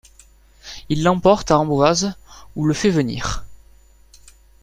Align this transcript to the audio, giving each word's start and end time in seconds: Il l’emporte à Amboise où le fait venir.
Il 0.89 1.03
l’emporte 1.03 1.51
à 1.51 1.59
Amboise 1.59 2.15
où 2.55 2.65
le 2.65 2.73
fait 2.73 2.89
venir. 2.89 3.45